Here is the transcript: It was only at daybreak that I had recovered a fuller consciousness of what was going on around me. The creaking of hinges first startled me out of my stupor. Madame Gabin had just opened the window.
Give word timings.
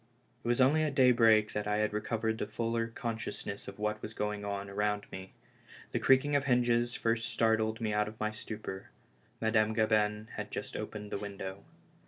It 0.43 0.47
was 0.47 0.59
only 0.59 0.81
at 0.81 0.95
daybreak 0.95 1.53
that 1.53 1.67
I 1.67 1.77
had 1.77 1.93
recovered 1.93 2.41
a 2.41 2.47
fuller 2.47 2.87
consciousness 2.87 3.67
of 3.67 3.77
what 3.77 4.01
was 4.01 4.15
going 4.15 4.43
on 4.43 4.67
around 4.67 5.05
me. 5.11 5.33
The 5.91 5.99
creaking 5.99 6.35
of 6.35 6.45
hinges 6.45 6.95
first 6.95 7.27
startled 7.29 7.79
me 7.79 7.93
out 7.93 8.07
of 8.07 8.19
my 8.19 8.31
stupor. 8.31 8.89
Madame 9.39 9.73
Gabin 9.75 10.29
had 10.37 10.49
just 10.49 10.75
opened 10.75 11.11
the 11.11 11.19
window. 11.19 11.63